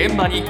[0.00, 0.42] 現場に。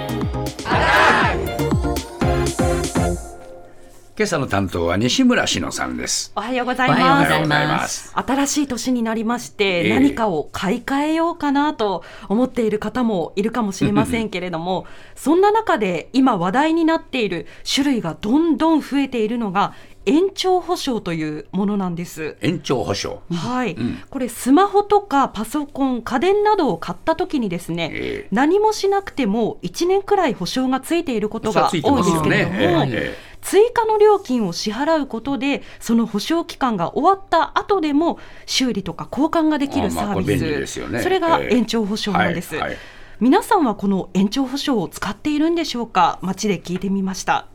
[4.20, 6.30] 今朝の担当は西村篠野さんです。
[6.36, 7.00] おはようございます。
[7.00, 8.12] おはようございます。
[8.14, 9.88] 新しい年になりまして、ええ。
[9.94, 19.72] 何かを買い替えようかなと思っている方もいるかもしれませんけれども、そんな中で今話題になっている種類がどんどん増えているのが
[20.04, 22.36] 延長保証というものなんです。
[22.42, 23.22] 延長保証。
[23.32, 23.74] はい、
[24.10, 28.28] これスマホとかパソコン、家電などを買った時にですね、ええ。
[28.32, 32.90] 何もしなくても1年くらい保証がついていることが多いんですけれども、ね。
[32.92, 41.00] ええ追加の料金を支払うことで、その保証期間が終わった後でも修理とか交換ができるサービあまあこれ便利ですよね。
[41.00, 41.56] ス、それがええ。
[41.56, 42.54] 延長保証なんです。
[42.54, 42.78] はいはい。
[43.20, 47.46] 皆さんはこの延長保証を使っているんでしょうか、街で聞いてみました。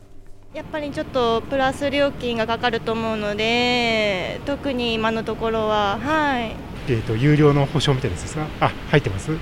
[0.54, 6.56] やっぱりちょっとプラス料金がかかると思うので、特に今のところは、はい、
[6.88, 8.46] えー、と有料の保証みたいなやつですか？
[8.60, 9.32] あ入ってます。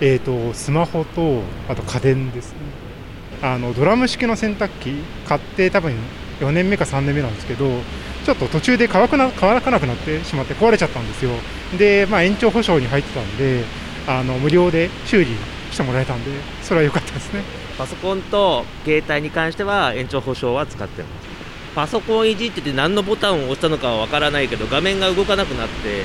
[0.00, 2.58] えー、とスマホとあと家電ですね
[3.42, 4.94] あのドラム式の洗濯機
[5.26, 5.94] 買って多分
[6.40, 7.68] 4年目か3年目なんですけど
[8.24, 11.32] ちょっと途中で乾くな乾かなくなってしまって壊れちゃったんですよ。
[11.78, 13.64] で、まあ、延長保証に入ってたんで
[14.06, 15.30] あの無料で修理
[15.70, 16.30] してもらえたんで
[16.62, 17.42] それは良かったですね。
[17.76, 21.34] パソコンと携帯に関しては延長保証は使ってます。
[21.74, 26.04] パソコンいじってて何のボタンを押したのかはわからないけど画面が動かなくなって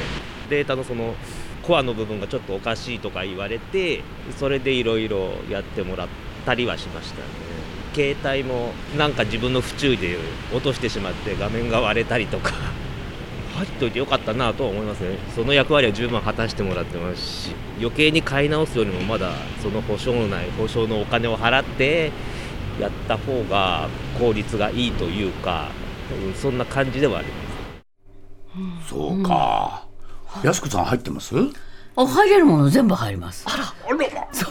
[0.49, 1.13] データのその
[1.61, 4.03] コアの部分がちょっとおかしいとか言われて
[4.39, 7.23] それでいろいろやってもらってたりはしましたね。
[7.93, 10.17] 携帯もなんか自分の不注意で
[10.53, 12.53] 落としてしまって画面が割れたりとか。
[13.55, 15.17] 入っといてよかったなとは思いますね。
[15.35, 22.13] その役割は十分果たしてもらってますし余計に買い直すよりもまだその保証のない保証のお金を払って
[22.79, 25.71] やった方が効率がいいというか
[26.25, 27.33] うんそんな感じではありま
[28.87, 28.89] す。
[28.89, 29.85] そうか、
[30.41, 31.35] 安子さん入ってます？
[31.97, 33.43] あ入れるもの全部入ります。
[33.45, 33.97] あらまそう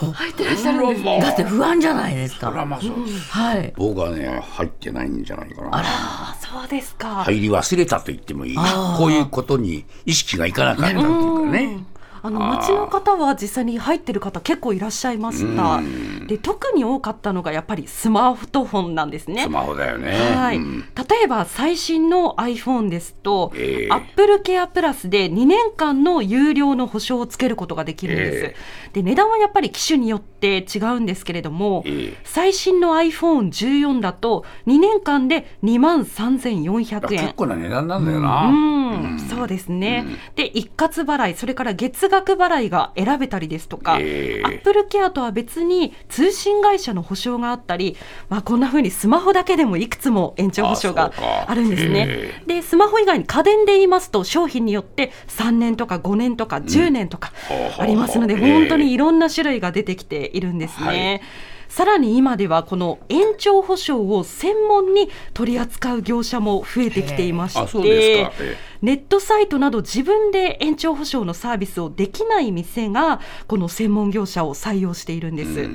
[0.07, 1.19] 入ってらっしゃるんですね。
[1.21, 2.49] だって不安じゃないですか。
[2.49, 2.91] あらまそう
[3.29, 3.73] はい。
[3.75, 7.23] 僕はね入ってないんじゃないかなあそうですか。
[7.25, 8.57] 入り忘れたと言ってもいい
[8.97, 11.83] こういうことに意識がいかなかったっていうかね
[12.21, 15.81] あの街の方は実際に入ってる方結構いらっしゃいました。
[16.27, 19.43] で特に多かったのがやっぱりスマートフォンなんですね。
[19.43, 19.49] ス。
[19.49, 20.11] マホだよね。
[20.35, 20.79] はい、うん。
[20.81, 23.93] 例えば最新の iPhone ですと、ええ。
[23.93, 28.93] Apple Care プラスで2年間の有料の保証をつけることができるんです。
[28.93, 32.17] で値段はやっぱり機種によって違うんですけれども、ええ。
[32.23, 37.33] 最新の iPhone14 だと2年間で2万3400結円。
[37.33, 40.05] 構な値段なんだよな、うん、そうですね、
[40.35, 44.43] で一括払いそれから月額払いが選べたりですとか、ええ。
[44.45, 47.95] アップルケアとは別に通信会社の保証があったり、
[48.29, 51.13] まあ、こんな風にスマホだけでもいくつも延長保証が
[51.47, 52.05] あるんですね。
[52.09, 52.43] え。
[52.45, 57.31] でスマホ以外に家電で言いますと商品によって3年とか5年とか10年とか
[57.77, 60.87] ありますので、ほうほうほう本当にいろんな種類が出てきているんですね。
[60.87, 61.21] はい
[61.69, 68.43] さらに今ではこの延長保証を専門に取り扱う業者も増えてきていましてあそうですか。
[68.43, 75.69] えネットサイトなど自分で延長保証のサービスをできない店がこの専門業者を採用しているんです。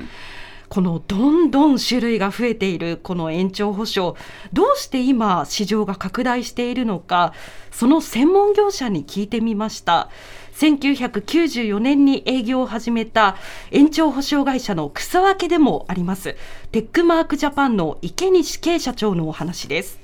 [0.69, 4.16] このどんどん種類が増えているこの延長保証
[4.52, 7.32] どうして今市場が拡大しているのか
[7.70, 10.08] その専門業者に聞いてみました。
[10.54, 13.36] 1994年に営業を始めた
[13.72, 16.36] 延長保証会社の草分けでもあります。
[16.70, 19.98] テックマークジャパンの池西圭社長のお話です。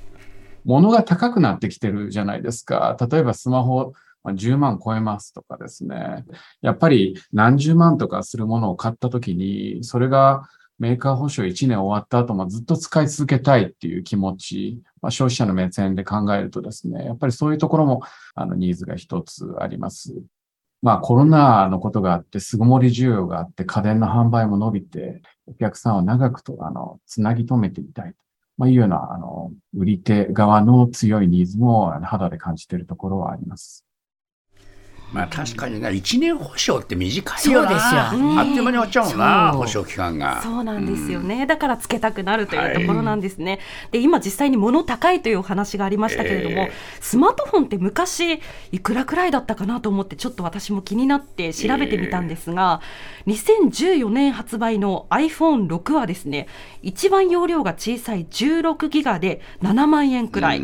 [0.65, 2.97] 物が高くなってきてるじゃないですか。
[3.11, 3.93] 例えばスマホ
[4.25, 6.25] 10万超えますとかですね。
[6.61, 10.49] やっぱり何十万とかするものを買ったときに、それが
[10.79, 18.03] メーカー保証1年終わった後もずっと使い続けたいっていう気持ち、まあ、消費者の目線で考えるとですね、やっぱりそういうところも
[18.35, 20.15] あのニーズが一つあります。
[20.83, 28.15] まあコロナのことがあって、巣ごもり需要があって、家電の販売も伸びて、お客さんを長くと、あの、つなぎ止めていたい。
[28.57, 33.85] まあ、いうような、あの、売り手側の強いニーズも肌で感じているところはあります。
[35.13, 37.69] まあ確かにね1年保証って短いよな。
[37.69, 40.41] そうですよあっという間に終わっちゃうもんな保証期間が。
[40.43, 43.61] そうなんですよね、だからつけたくなるというところなんですね。
[43.91, 48.41] で今実際に物高いというお話がありましたけれども、えスマートフォンって昔
[48.73, 52.81] いくらくらいだったかなと思ってちょっと私も気になって調べてみたんですが、
[53.27, 56.47] 2014年発売の iPhone6 はですね
[56.83, 60.63] 一番容量が小さい16ギガで7万円くらい。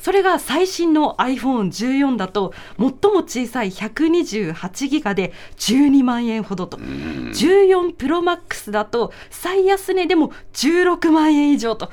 [0.00, 11.90] それが最新の iPhone14 だと最も小さい128ギガで12万円ほどと14プロマックスだと最安値でも16万円以上と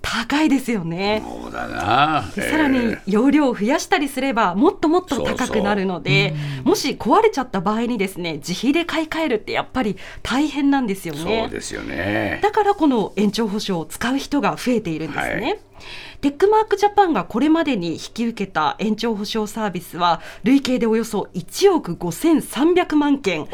[0.00, 1.22] 高いですよね。
[1.26, 2.24] そうだな。
[2.32, 6.34] さらに容量を増やしたりすればもっともっと高くなるので
[6.64, 11.42] もし壊れちゃった場合にですね自費で買い替えるってやっぱり大変なんですよね。
[11.42, 12.38] そうですよね。
[12.42, 15.42] だからこの延長保証を使う人が増えているんですね。
[15.42, 15.58] はい
[16.20, 23.46] テックマークジャパンがこれまでに引き受けた延長保証サービスは累計でおよそ1億5300万件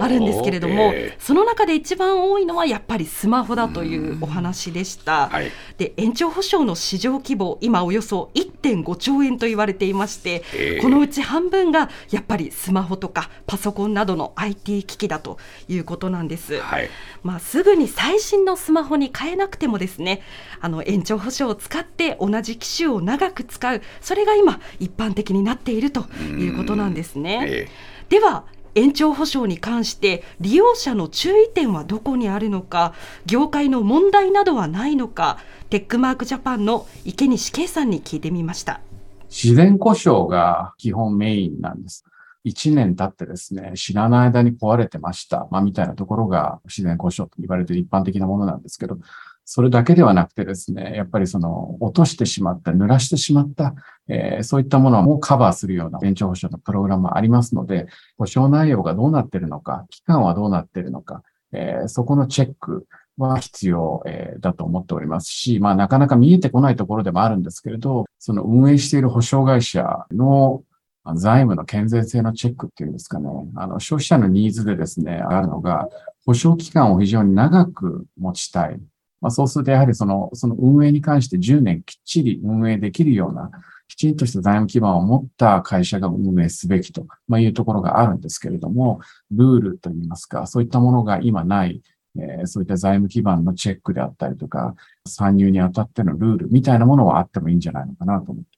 [0.00, 5.28] あるんですけれども、えー、その中で一番多いのはやっぱりスマホだというお話でした。
[5.28, 8.30] はい、で延長保証の市場規模今およそ
[8.62, 15.38] 1.5兆円と言われていまして、えー、このうち半分がやっぱりスマホとかパソコンなどの IT 機器だと
[15.68, 16.60] いうことなんです。
[16.60, 16.90] はい、
[17.22, 20.22] まあ、すぐに最新のスマホに変えなくてもですね
[20.60, 23.82] あの延長保証を使って同じ機種を長く使う。
[24.00, 27.46] それが今一般的になっているということなんですね。
[27.48, 28.44] えー、では
[28.74, 32.94] 延長保証に関して利用者の注意点はどこにあるのか
[33.26, 35.38] 業界の問題などはないのか
[35.70, 38.80] テックマークジャパンの池西圭さんに聞いてみました
[39.28, 42.04] 自然故障が基本メインなんです
[42.48, 45.48] 1年経ってですね、知らない間に壊れてました。
[45.50, 48.98] まあ、みたいなところが自然故障と言われている一般的なものなんですけど、
[49.50, 53.74] それだけではなくてですね、やっぱりその落としてしまった、濡らしてしまった、
[54.06, 57.86] えー、そういったものもカバーするような延長保証のプログラムもありますので、
[58.18, 61.22] 保証内容がどうなってるのか、期間はどうなってるのか、
[61.52, 62.86] えー、そこのチェック
[63.16, 70.62] は必要、えー、だと思っておりますし、まあなかなか見えてこないところでもあるんですけれど、その運営している保証会社の
[71.14, 75.88] 財務の健全性のチェックっていうんですかね、あの消費者のニーズでですね、あるのが、
[76.26, 78.78] 保証期間を非常に長く持ちたい。
[79.20, 83.50] まあ、そうするとやはりその、その運営に関して10年きっちり運営できるような、
[83.88, 89.00] きちんとした財務基盤を持った会社が運営すべきと、まあ、いうところがあるんですけれども、
[89.30, 91.82] ルールといいますか、そういったものが今ない、
[92.16, 94.74] えー、そういった財務基盤のチェックであったりとか、
[95.06, 98.57] 参入にあたってのルールみたいなものはあってもいいんじゃないのかなと思って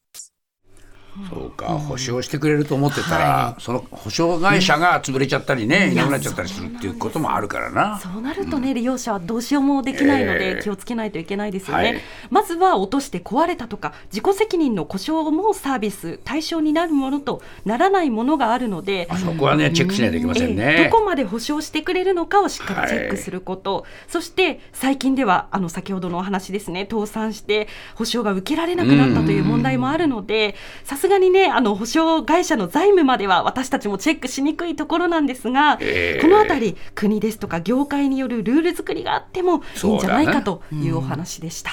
[1.29, 7.99] そうか、保証してくれると思ってたら、はい、その保証会社が潰れちゃったりね、いなくなっちゃったりするっていうこともあるからな。
[7.99, 11.85] そうなるとね、利用者はどうしようもできないので、気をつけないといけないですよね。
[11.85, 41.71] えーはい、まずは落として壊れたとか、自己責任の故障もサービス対象になるものとならないものがあるので、そこはね、チェックしないといけませんね、えー、どこまで保証してくれるのかをしっかりチェックすること、はい、そして最近では、あの先ほどのお話ですね、倒産して保証が受けられなくなったという問題もあるので、さすがにね、あの保証会社の財務までは私たちもチェックしにくいところなんですが、えー、このあたり国ですとか業界によるルール作りがあってもいいんじゃないかというお話でした。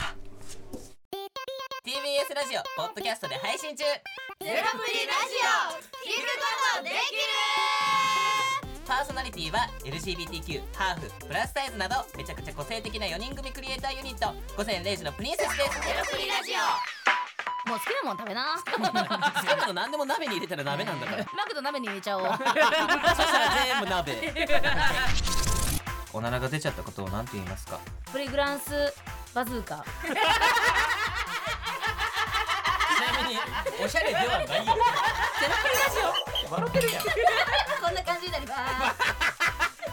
[1.86, 3.84] TBS ラジオポッドキャストで配信中。
[3.84, 4.00] ゼロ
[4.44, 6.44] プリラジオ聞くこ
[6.78, 6.98] とできる
[8.86, 14.34] パーソナリティは LGBTQ ハーフプラスサイズなどめちゃくちゃ個性的な4人組クリエイターユニット。
[14.56, 15.82] 午前0時のプリンセスです。
[15.82, 16.97] ゼロプリラジオ
[17.68, 18.56] もう好きなもん食べな。
[18.56, 18.62] 好
[19.42, 21.26] きなの何でも鍋に入れたら鍋なんだから。
[21.36, 22.24] マクド鍋に入れちゃおう。
[22.32, 22.44] そした
[23.40, 24.34] ら全部鍋。
[26.14, 27.78] おならが出ちゃったことを何て言いますか？
[28.12, 28.94] プリグランス
[29.34, 29.84] バズーカ。
[30.04, 30.08] ち
[33.12, 33.40] なみに
[33.84, 34.48] おしゃれではないよ。
[34.48, 34.70] ゼロプリラ
[35.90, 35.98] ジ
[36.48, 36.52] オ。
[36.54, 37.04] 笑ってるやん。
[37.04, 37.10] こ
[37.92, 38.62] んな感じになります。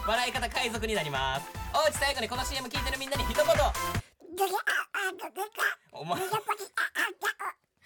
[0.07, 1.47] 笑い方海賊になります。
[1.73, 3.45] おうち最後にこの CM 聞いてるみんなに一言。
[5.91, 6.19] お前